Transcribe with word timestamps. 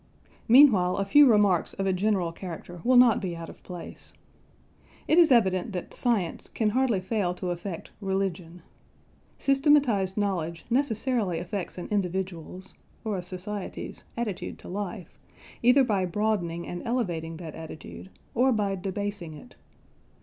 Meanwhile 0.47 0.97
a 0.97 1.05
few 1.05 1.27
remarks 1.27 1.73
of 1.73 1.85
a 1.85 1.93
general 1.93 2.31
character 2.31 2.81
will 2.83 2.97
not 2.97 3.21
be 3.21 3.35
out 3.35 3.49
of 3.49 3.61
place. 3.61 4.13
It 5.07 5.19
is 5.19 5.31
evident 5.31 5.73
that 5.73 5.93
"science" 5.93 6.49
can 6.49 6.69
hardly 6.71 6.99
fail 6.99 7.35
to 7.35 7.51
affect 7.51 7.91
"religion." 8.01 8.63
Systematised 9.37 10.17
knowledge 10.17 10.65
necessarily 10.71 11.37
affects 11.37 11.77
an 11.77 11.87
individual's 11.91 12.73
(or 13.05 13.15
a 13.15 13.21
society's) 13.21 14.03
attitude 14.17 14.57
to 14.57 14.67
life 14.67 15.19
either 15.61 15.83
by 15.83 16.05
broadening 16.05 16.65
and 16.65 16.81
elevating 16.83 17.37
that 17.37 17.53
attitude, 17.53 18.09
or 18.33 18.51
by 18.51 18.73
debasing 18.73 19.35
it. 19.35 19.53